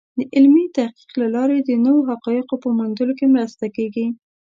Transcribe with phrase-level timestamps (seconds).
[0.17, 4.05] د علمي تحقیق له لارې د نوو حقایقو په موندلو کې مرسته کېږي.